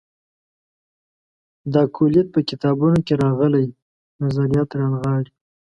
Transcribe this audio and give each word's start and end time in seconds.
دا 1.73 1.81
کُلیت 1.95 2.27
په 2.35 2.39
کتابونو 2.49 2.99
کې 3.05 3.13
راغلي 3.23 3.65
نظریات 4.21 4.69
رانغاړي. 4.79 5.31